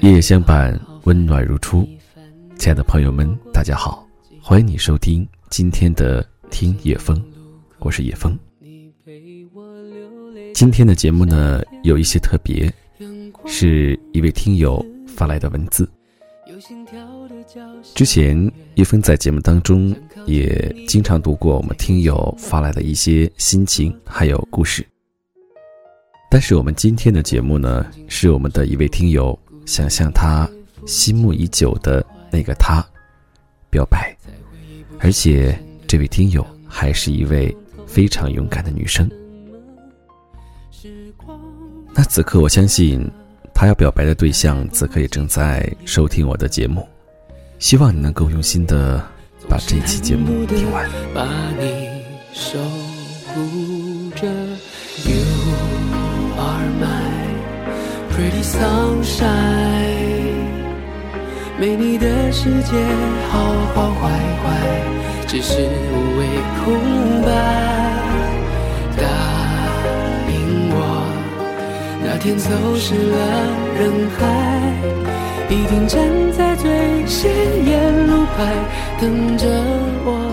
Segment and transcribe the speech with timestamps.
[0.00, 1.86] 夜夜相伴，温暖如初。
[2.56, 4.06] 亲爱的朋友们，大家好，
[4.40, 7.20] 欢迎你收听今天的听夜风，
[7.80, 8.38] 我是叶风。
[10.54, 12.72] 今天的节目呢，有一些特别，
[13.46, 15.88] 是一位听友发来的文字。
[17.94, 19.94] 之前叶枫在节目当中
[20.26, 24.86] 也经常读过我们听友发来的一些心情还有故事，
[26.30, 29.38] 但是我们今天的节目呢，是我们的一位听友。
[29.66, 30.48] 想向他
[30.86, 32.02] 心目已久的
[32.32, 32.82] 那个他
[33.68, 34.16] 表白，
[34.98, 37.54] 而且这位听友还是一位
[37.88, 39.10] 非常勇敢的女生。
[41.92, 43.04] 那此刻，我相信
[43.52, 46.86] 他要表白的对象此刻也正在收听我的节目，
[47.58, 49.04] 希望你能够用心的
[49.48, 50.88] 把这期节目听完。
[51.12, 51.26] 把
[51.58, 51.88] 你
[52.32, 52.56] 守
[53.34, 54.28] 护着
[55.04, 55.24] ，You
[56.36, 57.18] are my
[58.12, 59.28] Pretty sunshine，
[61.58, 62.86] 没你的世界
[63.30, 64.10] 好好坏
[64.42, 64.46] 坏，
[65.28, 66.24] 只是无谓
[66.64, 67.28] 空白。
[68.96, 69.04] 答
[70.32, 70.34] 应
[70.72, 70.74] 我，
[72.02, 73.16] 那天走失了
[73.78, 74.24] 人海，
[75.50, 76.00] 一定站
[76.32, 77.30] 在最显
[77.66, 78.36] 眼路牌
[78.98, 79.46] 等着
[80.06, 80.27] 我。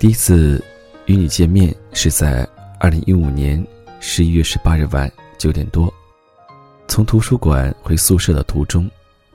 [0.00, 0.64] 第一次
[1.04, 2.48] 与你见面是在
[2.78, 3.62] 二零一五年
[4.00, 5.92] 十一月十八日晚九点多，
[6.88, 8.90] 从图书馆回宿舍的途中，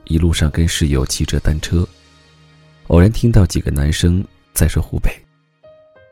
[0.06, 1.86] 一路上跟室友骑着单车，
[2.88, 4.24] 偶然听到几个男生
[4.54, 5.08] 在说湖北，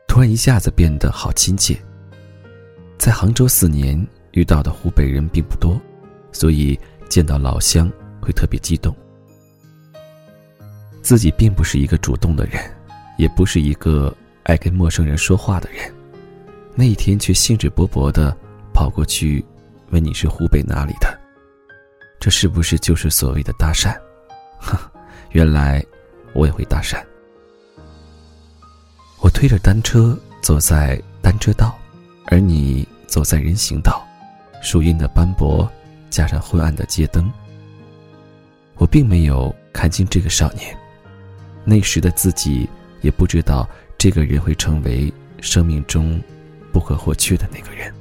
[0.07, 1.77] 突然一下子变得好亲切。
[2.97, 5.77] 在杭州四年遇到的湖北人并不多，
[6.31, 7.91] 所以见到老乡
[8.21, 8.95] 会特别激动。
[11.01, 12.63] 自己并不是一个主动的人，
[13.17, 14.15] 也不是一个。
[14.45, 15.91] 爱跟陌生人说话的人，
[16.75, 18.35] 那一天却兴致勃勃的
[18.71, 19.43] 跑过去，
[19.89, 21.19] 问你是湖北哪里的？
[22.19, 23.99] 这是不是就是所谓的搭讪？
[24.59, 24.77] 哼，
[25.31, 25.83] 原来
[26.33, 27.03] 我也会搭讪。
[29.19, 31.75] 我推着单车走在单车道，
[32.27, 34.05] 而你走在人行道，
[34.61, 35.67] 树荫的斑驳
[36.11, 37.33] 加上昏暗的街灯，
[38.75, 40.77] 我并没有看清这个少年，
[41.63, 42.69] 那时的自己
[43.01, 43.67] 也不知道。
[43.97, 45.11] 这个人会成为
[45.41, 46.21] 生命中
[46.71, 47.93] 不可或缺的那个人。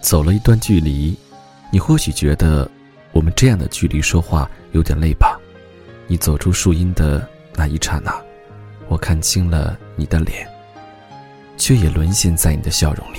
[0.00, 1.16] 走了一段距离，
[1.72, 2.70] 你或许觉得
[3.12, 5.38] 我们这样的距离说话有点累吧？
[6.06, 8.12] 你走出树荫的那一刹那，
[8.88, 10.48] 我看清了你的脸，
[11.56, 13.18] 却也沦陷在你的笑容里。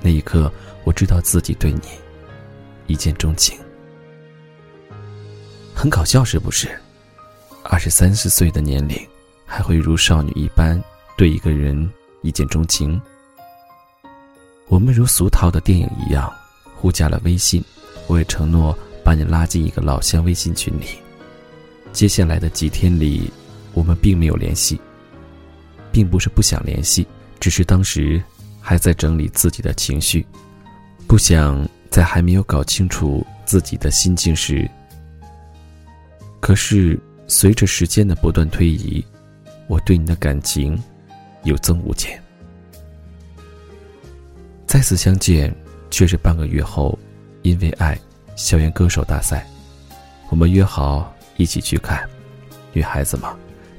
[0.00, 0.50] 那一刻，
[0.84, 1.80] 我知道自己对你
[2.86, 3.58] 一见钟情。
[5.74, 6.68] 很搞笑，是不是？
[7.62, 8.96] 二十三四岁的年龄。
[9.48, 10.80] 还会如少女一般
[11.16, 13.00] 对一个人一见钟情。
[14.68, 16.30] 我们如俗套的电影一样，
[16.76, 17.64] 互加了微信。
[18.06, 20.86] 我也承诺把你拉进一个老乡微信群里。
[21.92, 23.32] 接下来的几天里，
[23.72, 24.78] 我们并没有联系，
[25.90, 27.06] 并不是不想联系，
[27.40, 28.22] 只是当时
[28.60, 30.24] 还在整理自己的情绪，
[31.06, 34.68] 不想在还没有搞清楚自己的心境时。
[36.40, 39.04] 可是随着时间的不断推移。
[39.68, 40.76] 我对你的感情
[41.44, 42.20] 有增无减。
[44.66, 45.54] 再次相见
[45.90, 46.98] 却是半个月后，
[47.42, 47.98] 因为爱，
[48.34, 49.46] 校园歌手大赛，
[50.30, 52.02] 我们约好一起去看。
[52.72, 53.36] 女孩子嘛，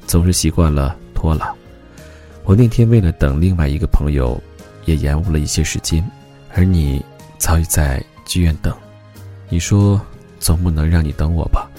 [0.08, 1.54] 总是习惯了拖拉。
[2.44, 4.42] 我那天为了等另外一个朋友，
[4.86, 6.04] 也延误了一些时间，
[6.54, 7.04] 而你
[7.38, 8.76] 早已在剧院等。
[9.48, 10.00] 你说
[10.40, 11.70] 总不能让你等我吧？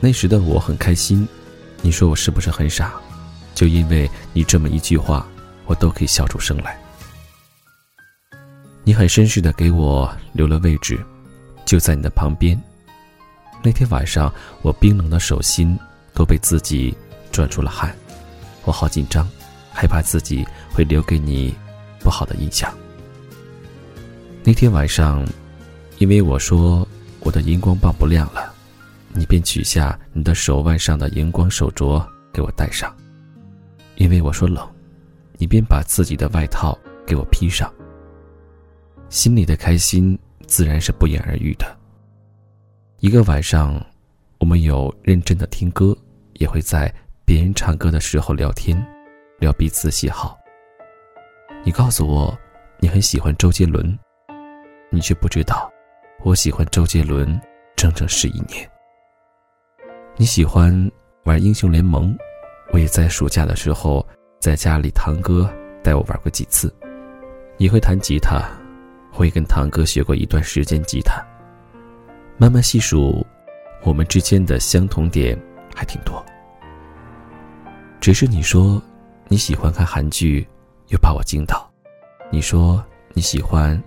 [0.00, 1.26] 那时的我很开心。
[1.86, 2.94] 你说我是不是很傻？
[3.54, 5.24] 就因为你这么一句话，
[5.66, 6.76] 我都可以笑出声来。
[8.82, 10.98] 你很绅士的给我留了位置，
[11.64, 12.60] 就在你的旁边。
[13.62, 15.78] 那天晚上，我冰冷的手心
[16.12, 16.92] 都被自己
[17.30, 17.94] 转出了汗，
[18.64, 19.24] 我好紧张，
[19.72, 21.54] 害怕自己会留给你
[22.00, 22.76] 不好的印象。
[24.42, 25.24] 那天晚上，
[25.98, 26.84] 因为我说
[27.20, 28.55] 我的荧光棒不亮了。
[29.16, 32.94] 你便取下你的手腕上的荧光手镯给我戴上，
[33.94, 34.68] 因为我说冷，
[35.38, 37.72] 你便把自己的外套给我披上。
[39.08, 41.64] 心里的开心自然是不言而喻的。
[42.98, 43.82] 一个晚上，
[44.38, 45.96] 我们有认真的听歌，
[46.34, 46.92] 也会在
[47.24, 48.76] 别人唱歌的时候聊天，
[49.38, 50.36] 聊彼此喜好。
[51.64, 52.36] 你告诉我，
[52.80, 53.98] 你很喜欢周杰伦，
[54.90, 55.70] 你却不知道，
[56.22, 57.40] 我喜欢周杰伦
[57.76, 58.70] 整整十一年。
[60.18, 60.72] 你喜欢
[61.24, 62.16] 玩英雄联盟，
[62.72, 64.04] 我也在暑假的时候
[64.40, 65.46] 在家里堂哥
[65.84, 66.74] 带我玩过几次。
[67.58, 68.40] 你会弹吉他，
[69.16, 71.22] 我也跟堂哥学过一段时间吉他。
[72.38, 73.26] 慢慢细数，
[73.82, 75.38] 我们之间的相同点
[75.74, 76.24] 还挺多。
[78.00, 78.82] 只是你说
[79.28, 80.48] 你喜欢看韩剧，
[80.88, 81.70] 又把我惊到；
[82.32, 83.78] 你说你喜欢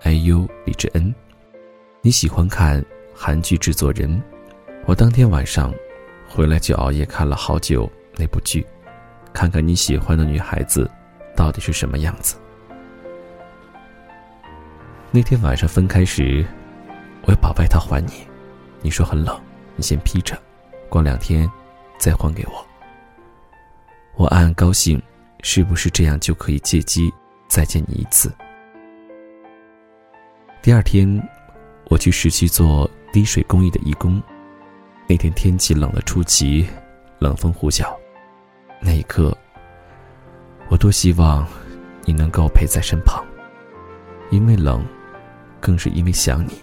[0.00, 1.12] IU 李智恩，
[2.02, 4.22] 你喜欢看韩剧制作人。
[4.86, 5.74] 我当天晚上
[6.28, 8.64] 回来就熬夜看了好久那部剧，
[9.32, 10.88] 看看你喜欢的女孩子
[11.34, 12.36] 到底是什么样子。
[15.10, 16.46] 那天晚上分开时，
[17.22, 18.12] 我要把外套还你，
[18.80, 19.36] 你说很冷，
[19.74, 20.40] 你先披着，
[20.88, 21.50] 过两天
[21.98, 22.64] 再还给我。
[24.14, 25.02] 我暗暗高兴，
[25.42, 27.12] 是不是这样就可以借机
[27.48, 28.32] 再见你一次？
[30.62, 31.20] 第二天，
[31.86, 34.22] 我去市区做滴水公益的义工。
[35.08, 36.66] 那天天气冷得出奇，
[37.20, 37.94] 冷风呼啸。
[38.80, 39.36] 那一刻，
[40.68, 41.46] 我多希望
[42.04, 43.24] 你能够陪在身旁。
[44.30, 44.84] 因为冷，
[45.60, 46.60] 更是因为想你，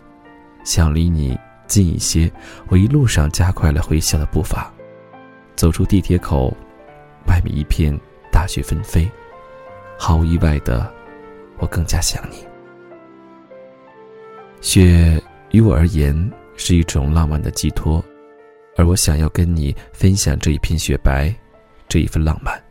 [0.66, 2.30] 想离你近一些。
[2.68, 4.70] 我一路上加快了回校的步伐。
[5.56, 6.54] 走出地铁口，
[7.28, 7.98] 外面一片
[8.30, 9.10] 大雪纷飞。
[9.98, 10.92] 毫无意外的，
[11.60, 12.46] 我更加想你。
[14.60, 18.04] 雪于我而言是一种浪漫的寄托。
[18.76, 21.34] 而我想要跟你分享这一片雪白，
[21.88, 22.62] 这一份浪漫。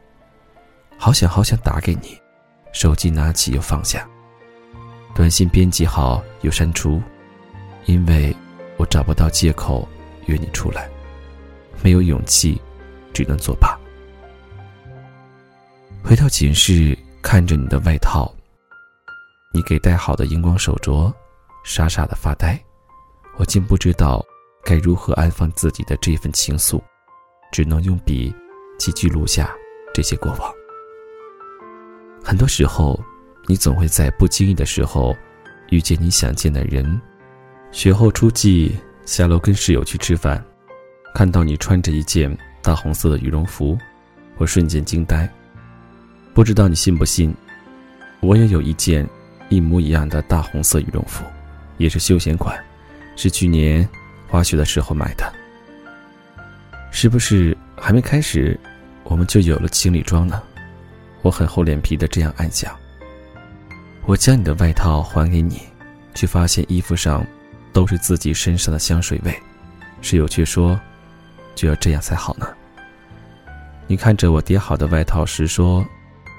[0.99, 2.19] 好想好想打给你，
[2.73, 4.09] 手机拿起又放下。
[5.15, 7.01] 短信编辑好又删除，
[7.87, 8.35] 因为
[8.77, 9.89] 我找不到借口
[10.27, 10.89] 约你出来，
[11.83, 12.61] 没有勇气，
[13.13, 13.79] 只能作罢。
[16.03, 18.33] 回到寝室，看着你的外套，
[19.53, 21.13] 你给戴好的荧光手镯，
[21.63, 22.61] 傻傻的发呆。
[23.37, 24.25] 我竟不知道。
[24.65, 26.81] 该如何安放自己的这份情愫？
[27.51, 28.35] 只能用笔
[28.79, 29.55] 记记录下
[29.93, 30.53] 这些过往。
[32.25, 32.99] 很多时候，
[33.47, 35.15] 你总会在不经意的时候
[35.71, 37.01] 遇见你想见的人。
[37.73, 38.73] 雪后初霁，
[39.05, 40.43] 下楼跟室友去吃饭，
[41.15, 43.77] 看到你穿着一件大红色的羽绒服，
[44.39, 45.29] 我瞬间惊呆。
[46.33, 47.35] 不知道你信不信，
[48.21, 49.07] 我也有一件
[49.51, 51.25] 一模一样的大红色羽绒服，
[51.77, 52.59] 也是休闲款，
[53.17, 53.87] 是去年。
[54.33, 55.31] 滑雪的时候买的，
[56.91, 58.59] 是不是还没开始，
[59.05, 60.43] 我们就有了情侣装呢？
[61.21, 62.75] 我很厚脸皮的这样暗想。
[64.07, 65.61] 我将你的外套还给你，
[66.15, 67.27] 却发现衣服上
[67.75, 69.39] 都是自己身上的香水味。
[70.01, 70.81] 室友却说，
[71.55, 72.49] 就要这样才好呢。
[73.87, 75.85] 你看着我叠好的外套时说，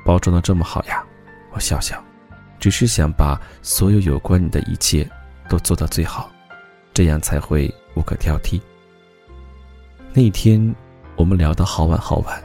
[0.03, 1.03] 包装的这么好呀。
[1.51, 2.03] 我笑笑，
[2.59, 5.07] 只是想把所有有关你的一切
[5.47, 6.31] 都做到最好，
[6.91, 7.71] 这样才会。
[7.95, 8.59] 无可挑剔。
[10.13, 10.75] 那天，
[11.15, 12.43] 我们聊得好晚好晚，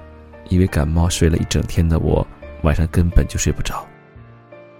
[0.48, 2.26] 因为感冒睡了一整天的我，
[2.62, 3.86] 晚上根本就睡不着。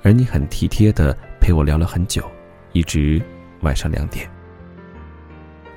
[0.02, 2.22] 而你很体贴的陪我聊了很久，
[2.72, 3.20] 一直
[3.60, 4.26] 晚上两点。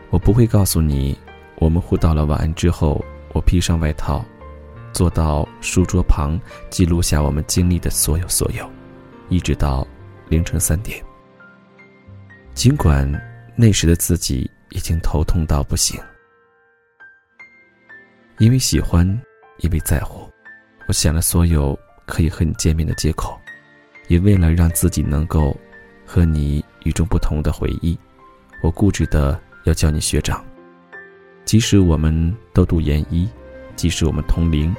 [0.10, 1.18] 我不会告诉你，
[1.58, 4.24] 我们互道了晚安之后，我披上外套，
[4.94, 6.40] 坐到书桌旁，
[6.70, 8.70] 记录下我们经历的所有所有，
[9.28, 9.86] 一直到
[10.30, 11.04] 凌晨三点。
[12.54, 13.12] 尽管
[13.56, 14.50] 那时的自己。
[14.72, 16.00] 已经头痛到不行，
[18.40, 19.06] 因为喜欢，
[19.60, 20.30] 因为在乎，
[20.88, 23.40] 我想了所有可以和你见面的借口，
[24.08, 25.56] 也为了让自己能够
[26.06, 27.98] 和你与众不同的回忆，
[28.64, 30.44] 我固执的要叫你学长。
[31.44, 33.30] 即使我们都读研一，
[33.76, 34.74] 即使我们同龄，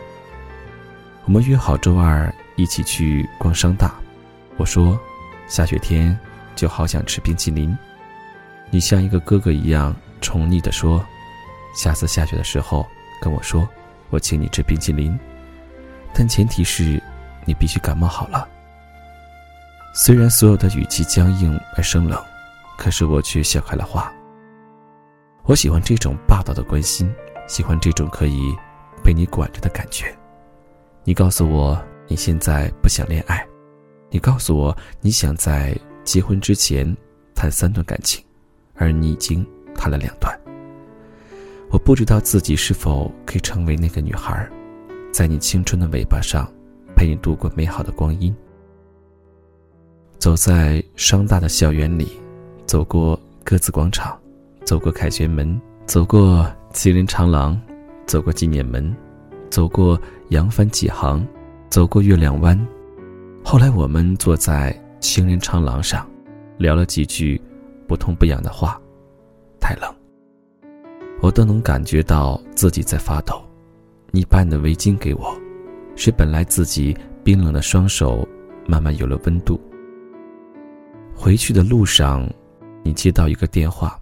[1.27, 3.95] 我们约好周二一起去逛商大。
[4.57, 4.99] 我说，
[5.47, 6.19] 下雪天
[6.57, 7.77] 就好想吃冰淇淋。
[8.75, 11.05] 你像一个哥哥一样宠溺地说
[11.77, 12.89] ：“下次下雪的时候
[13.21, 13.69] 跟我说，
[14.09, 15.17] 我请你吃冰淇淋，
[16.15, 17.01] 但前提是，
[17.45, 18.49] 你必须感冒好了。”
[19.95, 22.19] 虽然所有的语气僵硬而生冷，
[22.79, 24.11] 可是我却笑开了花。
[25.43, 27.15] 我喜欢这种霸道的关心，
[27.47, 28.57] 喜欢这种可以
[29.05, 30.07] 被你管着的感觉。
[31.05, 33.47] 你告诉我你现在不想恋爱，
[34.09, 36.97] 你告诉我你想在结婚之前
[37.35, 38.25] 谈三段感情。
[38.75, 40.39] 而你已经谈了两段。
[41.71, 44.47] 我不知道自己是否可以成为那个女孩，
[45.11, 46.47] 在你青春的尾巴上，
[46.95, 48.35] 陪你度过美好的光阴。
[50.19, 52.09] 走在商大的校园里，
[52.67, 54.19] 走过鸽子广场，
[54.65, 57.61] 走过凯旋门，走过麒麟长廊，
[58.07, 58.95] 走过纪念门，
[59.51, 61.27] 走过扬帆起航，
[61.71, 62.59] 走过月亮湾。
[63.43, 66.09] 后来我们坐在行人长廊上，
[66.59, 67.41] 聊了几句
[67.93, 68.81] 不痛不痒的话。
[69.61, 69.95] 太冷，
[71.21, 73.45] 我都能感觉到自己在发抖。
[74.11, 75.39] 你把你的围巾给我，
[75.95, 78.27] 使本来自己冰冷的双手
[78.67, 79.61] 慢慢有了温度。
[81.15, 82.27] 回去的路上，
[82.83, 84.01] 你接到一个电话，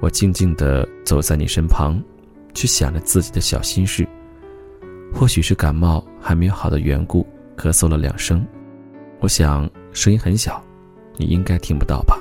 [0.00, 1.98] 我静静地走在你身旁，
[2.52, 4.06] 却想着自己的小心事。
[5.14, 8.46] 或许是感冒还没有好的缘故，咳嗽了两声。
[9.20, 10.62] 我想声音很小，
[11.16, 12.18] 你应该听不到吧？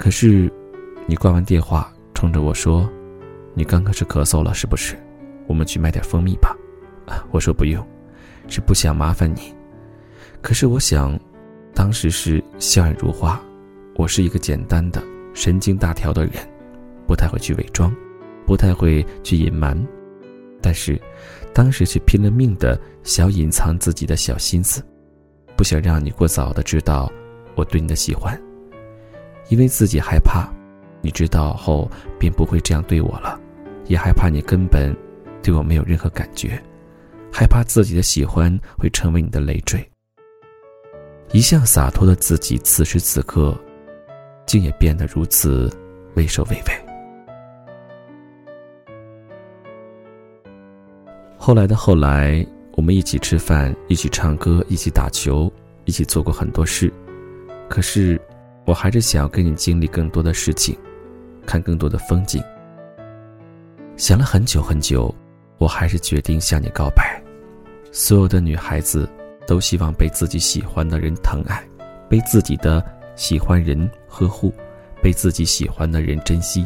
[0.00, 0.50] 可是，
[1.06, 2.90] 你挂完电话，冲着我说
[3.52, 4.96] ：“你刚刚是咳嗽了是不是？
[5.46, 6.56] 我们去买点蜂蜜吧。”
[7.04, 7.86] 啊，我说不用，
[8.48, 9.54] 是不想麻烦你。
[10.40, 11.20] 可是我想，
[11.74, 13.38] 当时是笑靥如花，
[13.94, 15.02] 我是一个简单的、
[15.34, 16.36] 神经大条的人，
[17.06, 17.94] 不太会去伪装，
[18.46, 19.76] 不太会去隐瞒，
[20.62, 20.98] 但是，
[21.52, 24.82] 当时却拼了命的想隐藏自己的小心思。
[25.58, 27.12] 不想让你过早的知道
[27.54, 28.40] 我对你的喜欢，
[29.50, 30.48] 因为自己害怕，
[31.02, 33.38] 你知道后便不会这样对我了，
[33.86, 34.96] 也害怕你根本
[35.42, 36.58] 对我没有任何感觉，
[37.30, 39.86] 害怕自己的喜欢会成为你的累赘。
[41.32, 43.54] 一向洒脱的自己，此时此刻，
[44.46, 45.70] 竟也变得如此
[46.14, 46.72] 畏首畏尾。
[51.36, 52.46] 后来的后来。
[52.76, 55.52] 我们一起吃饭，一起唱歌，一起打球，
[55.84, 56.90] 一起做过很多事。
[57.68, 58.18] 可是，
[58.70, 60.78] 我还是想要跟你经历更多的事情，
[61.44, 62.40] 看更多的风景。
[63.96, 65.12] 想了很久很久，
[65.58, 67.20] 我还是决定向你告白。
[67.90, 69.10] 所有的女孩子
[69.44, 71.60] 都希望被自己喜欢的人疼爱，
[72.08, 72.80] 被自己的
[73.16, 74.54] 喜欢人呵护，
[75.02, 76.64] 被自己喜欢的人珍惜。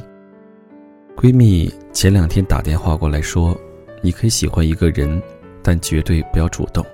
[1.17, 3.59] 闺蜜前两天打电话过来说
[4.05, 5.23] ：“你可以喜欢一个人。”
[5.67, 6.85] 但绝对不要主动，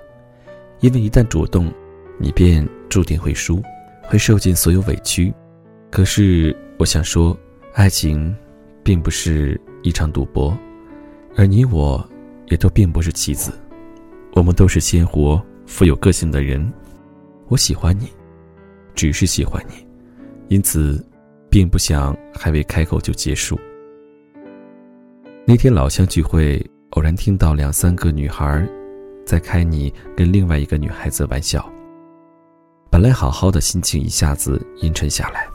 [0.79, 1.69] 因为一旦主动，
[2.17, 3.61] 你便注定会输，
[4.11, 5.33] 会受尽所有委屈。
[5.89, 7.37] 可是我想说，
[7.73, 8.35] 爱情
[8.83, 10.53] 并不是一场赌博，
[11.37, 12.05] 而你我
[12.47, 13.53] 也都并不是棋子，
[14.33, 16.61] 我们都是鲜活、富有个性的人。
[17.47, 18.09] 我喜欢你，
[18.93, 19.75] 只是喜欢你，
[20.49, 21.01] 因此，
[21.49, 23.57] 并不想还未开口就结束。
[25.45, 26.61] 那天老乡聚会。
[26.91, 28.67] 偶然听到两三个女孩，
[29.25, 31.65] 在开你跟另外一个女孩子玩笑。
[32.91, 35.47] 本来好好的心情一下子阴沉下来，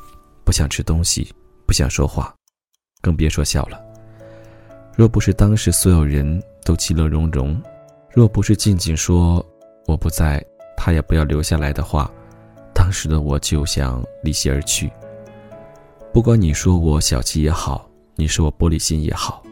[0.42, 1.30] 不想吃东西，
[1.66, 2.34] 不想说话，
[3.02, 3.78] 更别说笑了。
[4.96, 7.60] 若不是当时所有人都其乐融融，
[8.10, 9.44] 若不是静静说
[9.86, 10.42] 我不在，
[10.78, 12.10] 他也不要留下来的话，
[12.72, 14.90] 当时的我就想离席而去。
[16.14, 19.42] 不管你说我小气也好，你说我玻璃心也好。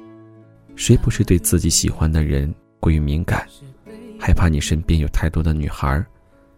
[0.75, 3.47] 谁不是对自己喜欢的人过于敏感，
[4.19, 6.03] 害怕你身边有太多的女孩，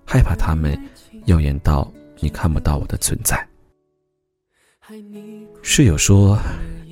[0.06, 0.80] 害怕她们
[1.26, 3.47] 耀眼到你看不到我的存在。
[5.62, 6.38] 室友说，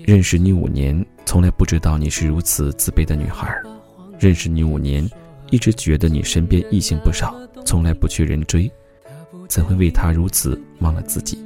[0.04, 3.56] 认识你五年，从来不知道你是如此自卑的女孩。
[4.18, 5.08] 认识你五年，
[5.50, 8.70] 一直觉得你身边异性不少，从来不缺人追，
[9.48, 11.38] 怎会为他如此忘了自己？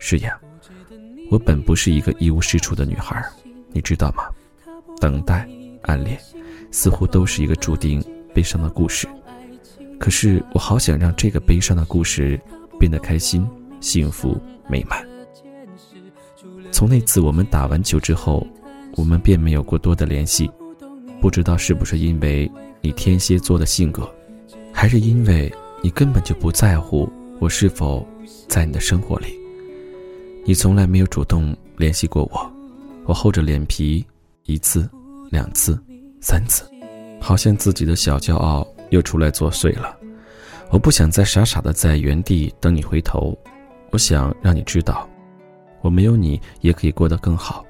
[0.00, 0.36] 是呀，
[1.30, 3.24] 我本不是一个一无是处的女孩，
[3.70, 4.24] 你知道吗？
[5.00, 5.48] 等待、
[5.82, 6.18] 暗恋，
[6.72, 8.04] 似乎都是一个注定
[8.34, 9.06] 悲伤的故事。
[9.98, 12.40] 可是我好想让这个悲伤的故事
[12.78, 13.46] 变得开心、
[13.80, 15.06] 幸福、美满。
[16.70, 18.46] 从那次我们打完球之后，
[18.96, 20.50] 我们便没有过多的联系。
[21.20, 22.50] 不知道是不是因为
[22.80, 24.08] 你天蝎座的性格，
[24.72, 25.52] 还是因为
[25.82, 28.06] 你根本就不在乎我是否
[28.46, 29.26] 在你的生活里。
[30.44, 32.52] 你从来没有主动联系过我，
[33.04, 34.04] 我厚着脸皮。
[34.44, 34.88] 一次，
[35.30, 35.78] 两次，
[36.22, 36.64] 三次，
[37.20, 39.96] 好像自己的小骄傲又出来作祟了。
[40.70, 43.36] 我不想再傻傻的在原地等你回头，
[43.90, 45.08] 我想让你知道，
[45.80, 47.64] 我没有你也可以过得更好。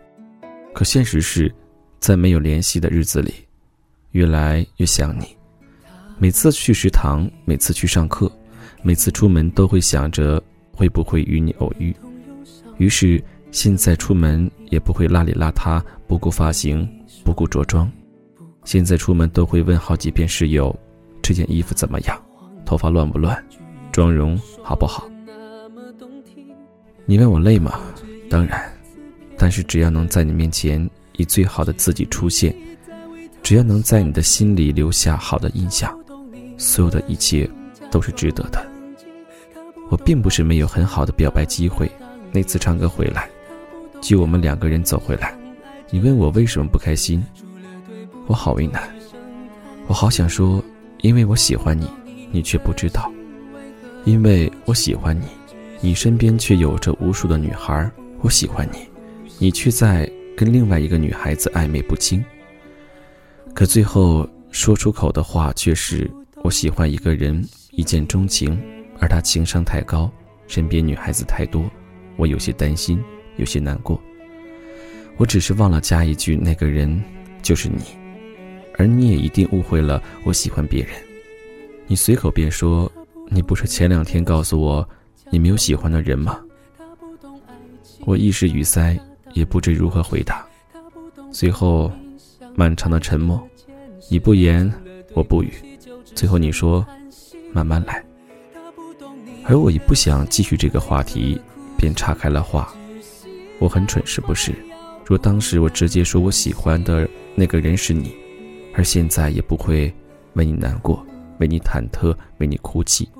[0.75, 1.55] 可现实是，
[2.01, 3.35] 在没有联系的日子里，
[4.13, 5.27] 越来越想你。
[6.19, 8.31] 每次去食堂，每次去上课，
[8.83, 11.95] 每次出门都会想着会不会与你偶遇。
[12.79, 13.23] 于是。
[13.51, 16.87] 现在出门也不会邋里邋遢，不顾发型，
[17.25, 17.91] 不顾着装。
[18.65, 20.69] 现在出门都会问好几遍室友
[21.23, 22.21] ：“这件衣服怎么样？
[22.65, 23.43] 头发乱不乱？
[23.93, 25.09] 妆容好不好？”
[27.07, 27.81] 你问我累吗？
[28.29, 28.71] 当然，
[29.39, 32.55] 但是只要能在你面前以最好的自己出现，
[33.43, 35.99] 只要能在你的心里留下好的印象，
[36.59, 37.49] 所有的一切
[37.91, 38.65] 都是值得的。
[39.91, 41.91] 我并不是没有很好的表白机会。
[42.31, 43.27] 那次唱歌回来，
[44.03, 45.35] 就我们两个人走回来，
[45.89, 47.25] 你问我为什么不开心，
[48.27, 48.87] 我好为难。
[49.87, 50.63] 我好想说，
[51.01, 51.89] 因为我喜欢你，
[52.31, 53.03] 你却不知道；
[54.05, 55.27] 因为我喜欢你，
[55.81, 57.91] 你身边却有着无数的女孩。
[58.21, 58.79] 我喜欢你，
[59.39, 62.25] 你却在跟另外一个女孩子暧昧不清。
[63.55, 66.11] 可最后说出口的话却是
[66.43, 68.61] 我喜欢一个人，一见钟情，
[68.99, 70.11] 而他情商太高，
[70.49, 71.71] 身边女孩子太多，
[72.17, 73.01] 我有些担心，
[73.37, 74.01] 有些难过。
[75.17, 77.01] 我只是忘了加一句，那个人
[77.43, 77.83] 就是你，
[78.79, 80.95] 而你也一定误会了我喜欢别人。
[81.87, 82.91] 你随口便说，
[83.29, 84.89] 你不是前两天告诉我
[85.31, 86.41] 你没有喜欢的人吗？
[88.07, 88.99] 我一时语塞，
[89.35, 90.47] 也不知如何回答。
[91.33, 91.93] 随后，
[92.55, 93.47] 漫长的沉默，
[94.09, 94.73] 你不言，
[95.13, 95.53] 我不语。
[96.15, 96.87] 最后你说
[97.53, 98.03] ：“慢慢来。”
[99.45, 101.39] 而我也不想继续这个话题，
[101.77, 102.73] 便岔开了话。
[103.59, 104.55] 我很蠢，是不是？
[105.05, 108.15] 若当时我直接说我喜欢的那个人是你，
[108.79, 109.93] 而现在也不会
[110.35, 111.05] 为你难过，
[111.41, 113.11] 为你忐忑，为你哭泣。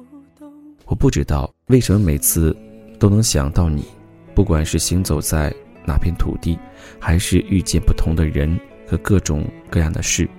[0.87, 2.57] 我不知道为什么每次
[2.97, 3.85] 都能想到你。
[4.37, 5.53] 不管是行走在
[5.85, 6.57] 哪片土地，
[7.01, 10.31] 还是遇见不同的人和各种各样的事，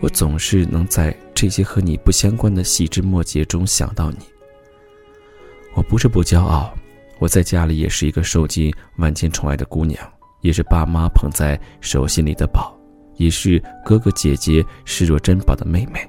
[0.00, 4.20] 我总是能在这些和你不相关的细枝末节中想到你。
[5.74, 6.72] 我不是不骄傲，
[7.18, 10.02] 我在家里也是一个受尽万千宠爱的姑娘，
[10.40, 12.74] 也是爸妈捧在手心里的宝，
[13.20, 16.00] 也是哥哥姐姐视若珍宝的妹妹，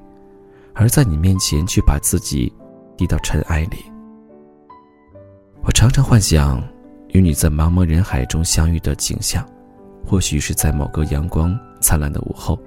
[0.74, 2.52] 而在你面前却把自己
[2.96, 3.78] 低到尘埃里。
[5.62, 6.64] 我常常幻想。
[7.14, 9.46] 与你在茫茫人海中相遇的景象，
[10.06, 12.58] 或许是在某个阳光灿烂的午后，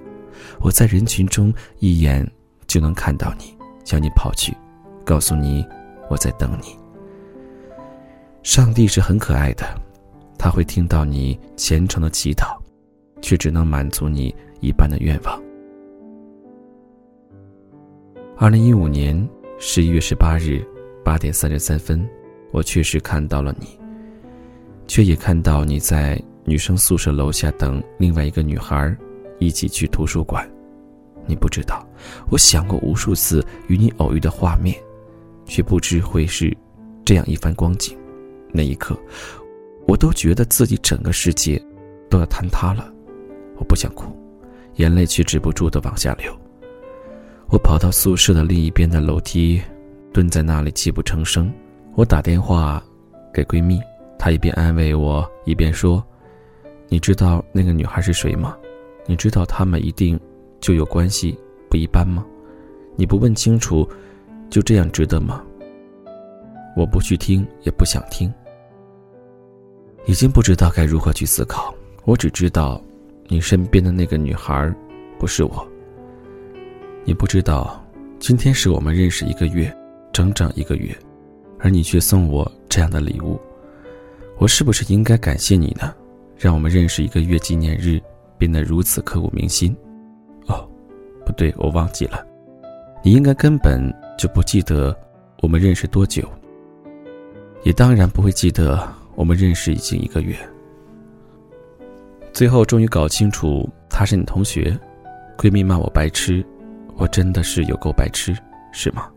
[0.59, 2.23] 我在人群中一眼
[2.67, 4.55] 就能看到你，向你跑去，
[5.03, 5.65] 告诉你
[6.11, 6.77] 我在等你。
[8.43, 9.65] 上帝是很可爱的，
[10.37, 12.55] 他会听到你虔诚的祈祷，
[13.25, 15.41] 却只能满足你一半的愿望。
[18.37, 20.63] 二零一五年十一月十八日
[21.03, 22.07] 八点三十三分，
[22.51, 23.65] 我确实看到了你。
[24.85, 28.95] 却也看到你在女生宿舍楼下等另外一个女孩，
[29.39, 30.47] 一起去图书馆。
[31.25, 31.83] 你不知道，
[32.29, 34.77] 我想过无数次与你偶遇的画面，
[35.45, 36.55] 却不知会是
[37.03, 37.97] 这样一番光景。
[38.51, 38.95] 那一刻，
[39.87, 41.59] 我都觉得自己整个世界
[42.07, 42.93] 都要坍塌了。
[43.57, 44.05] 我不想哭，
[44.75, 46.35] 眼泪却止不住的往下流。
[47.49, 49.61] 我跑到宿舍的另一边的楼梯，
[50.11, 51.51] 蹲在那里泣不成声。
[51.95, 52.83] 我打电话
[53.33, 53.79] 给闺蜜。
[54.17, 56.03] 她一边安慰我，一边说
[56.89, 58.57] ：“你知道那个女孩是谁吗？
[59.05, 60.19] 你知道他们一定
[60.59, 61.37] 就有关系
[61.69, 62.25] 不一般吗？
[62.95, 63.87] 你不问清楚，
[64.49, 65.43] 就这样值得吗？”
[66.75, 68.33] 我不去听，也不想听，
[70.07, 71.73] 已经不知道该如何去思考。
[72.03, 72.81] 我只知道，
[73.27, 74.73] 你身边的那个女孩
[75.17, 75.67] 不是我。
[77.03, 77.83] 你不知道，
[78.19, 79.75] 今天是我们认识一个月，
[80.11, 80.95] 整整一个月，
[81.59, 83.39] 而你却送我这样的礼物。
[84.37, 85.93] 我是不是应该感谢你呢？
[86.37, 88.01] 让我们认识一个月纪念日
[88.37, 89.75] 变得如此刻骨铭心。
[90.47, 90.67] 哦，
[91.25, 92.25] 不对，我忘记了。
[93.03, 93.81] 你应该根本
[94.17, 94.95] 就不记得
[95.41, 96.27] 我们认识多久，
[97.63, 100.35] 也当然不会记得我们认识已经一个月。
[102.35, 104.77] 最后终于搞清楚他是你同学，
[105.37, 106.45] 闺蜜骂我白痴，
[106.97, 108.35] 我真的是有够白痴，
[108.73, 109.09] 是吗？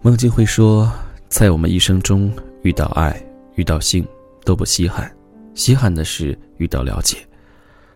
[0.00, 0.90] 孟京辉说，
[1.28, 2.32] 在我们一生中。
[2.62, 3.20] 遇到爱，
[3.56, 4.06] 遇到性
[4.44, 5.14] 都不稀罕，
[5.52, 7.18] 稀罕的是遇到了解。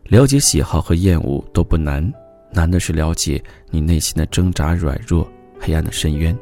[0.03, 2.13] 了解喜好和厌恶都不难，
[2.51, 5.27] 难的是了解你内心的挣扎、软弱、
[5.59, 6.37] 黑暗的深渊。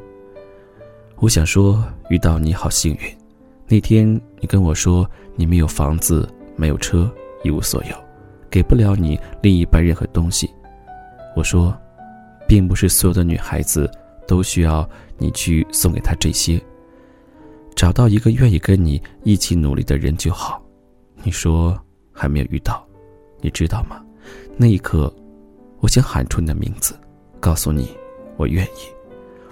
[1.17, 3.24] 我想说，遇到你好幸运。
[3.67, 4.07] 那天
[4.39, 7.11] 你跟我说你没有房子，没有车，
[7.43, 7.95] 一无所有，
[8.49, 10.49] 给不了你另一半任何东西。
[11.35, 11.75] 我说，
[12.47, 13.89] 并不是所有的女孩子
[14.27, 16.61] 都需要你去送给她这些。
[17.75, 20.63] 找到一个愿意跟你一起努力的人就好。
[21.23, 21.77] 你说
[22.13, 22.87] 还没有遇到，
[23.41, 24.01] 你知道吗？
[24.55, 25.13] 那一刻，
[25.79, 26.97] 我想喊出你的名字，
[27.39, 27.89] 告诉你，
[28.37, 28.87] 我愿意，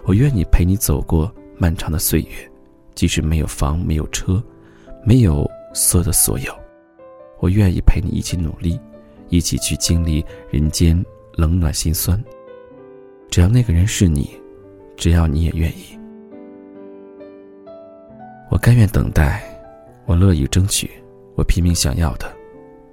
[0.05, 2.51] 我愿意陪你走过漫长的岁月，
[2.95, 4.41] 即使没有房，没有车，
[5.05, 6.53] 没有所有的所有，
[7.39, 8.79] 我愿意陪你一起努力，
[9.29, 11.03] 一起去经历人间
[11.35, 12.21] 冷暖心酸。
[13.29, 14.29] 只要那个人是你，
[14.95, 15.97] 只要你也愿意。
[18.51, 19.43] 我甘愿等待，
[20.05, 20.89] 我乐意争取，
[21.35, 22.31] 我拼命想要的，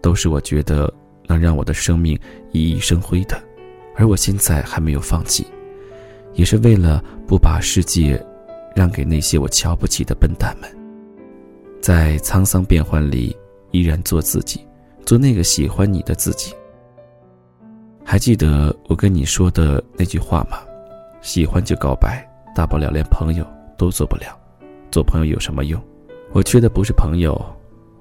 [0.01, 0.91] 都是我觉得
[1.27, 2.19] 能让我的生命
[2.53, 3.39] 熠熠生辉的，
[3.95, 5.47] 而我现在还没有放弃，
[6.33, 8.17] 也是为了不把世界
[8.75, 10.71] 让给那些我瞧不起的笨蛋们。
[11.81, 13.37] 在沧桑变幻里，
[13.71, 14.67] 依然做自己，
[15.07, 16.55] 做那个喜欢你的自己。
[18.05, 20.59] 还记得我跟你说的那句话吗？
[21.23, 24.39] 喜欢就告白，大不了连朋友都做不了，
[24.91, 25.81] 做朋友有什么用？
[26.33, 27.41] 我缺的不是朋友，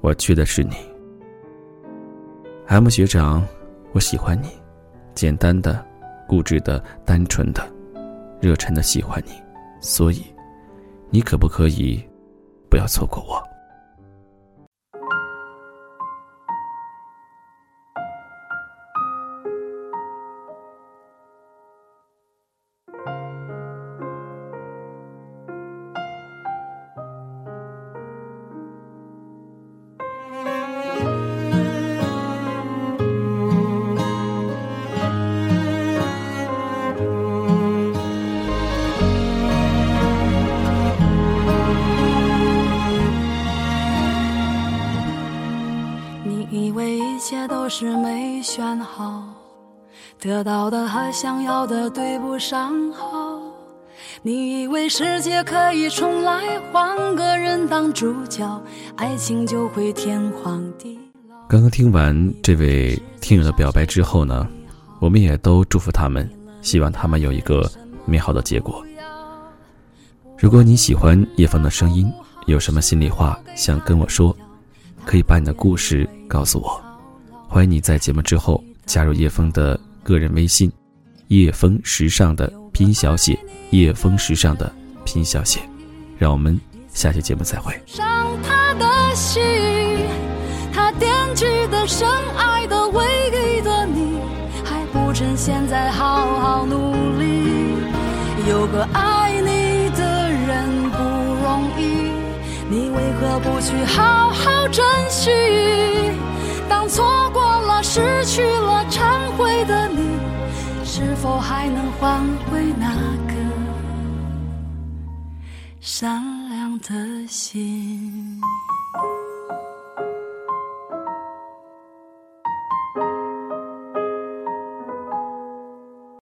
[0.01, 0.75] 我缺的是你。
[2.67, 3.45] M 学长，
[3.91, 4.49] 我喜欢你，
[5.15, 5.84] 简单的、
[6.27, 7.67] 固执的、单纯的、
[8.39, 9.32] 热忱的喜欢你，
[9.82, 10.23] 所以，
[11.11, 12.03] 你可不可以
[12.69, 13.48] 不要错过我？
[47.69, 49.23] 是没选好，
[50.19, 53.39] 得到的和想要的对不上号。
[54.23, 58.62] 你以为世界可以重来，换个人当主角，
[58.95, 61.36] 爱情就会天荒地老。
[61.47, 64.47] 刚刚听完这位听友的表白之后呢，
[64.99, 66.27] 我们也都祝福他们，
[66.62, 67.69] 希望他们有一个
[68.05, 68.84] 美好的结果。
[70.38, 72.12] 如果你喜欢叶枫的声音，
[72.47, 74.36] 有什么心里话想跟我说，
[75.05, 76.88] 可以把你的故事告诉我。
[77.51, 80.71] 欢迎你在节目之后加入叶枫的个人微信，
[81.29, 83.38] 叶枫时尚的拼小写，
[83.71, 84.71] 叶枫时尚的
[85.03, 85.59] 拼小写，
[86.19, 86.62] 让我们
[86.93, 87.73] 下期节目再会。
[87.88, 88.05] 伤
[88.43, 88.85] 他的
[89.15, 89.41] 心，
[90.71, 92.07] 他惦记的、深
[92.38, 94.19] 爱的、唯一的你，
[94.63, 97.73] 还不趁现在好好努力。
[98.47, 101.03] 有个爱你的人不
[101.43, 102.12] 容易，
[102.69, 105.31] 你为何不去好好珍惜？
[106.69, 110.19] 当错过了、失去了、忏悔的你，
[110.86, 112.93] 是否还能换回那
[113.27, 113.34] 个
[115.82, 118.39] 善良的心？